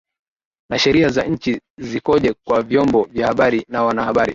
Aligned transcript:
na 0.69 0.79
sheria 0.79 1.09
za 1.09 1.23
nchi 1.23 1.61
zikoje 1.77 2.33
kwa 2.47 2.61
vyombo 2.61 3.03
vya 3.03 3.27
habari 3.27 3.65
na 3.67 3.83
wanahabari 3.83 4.29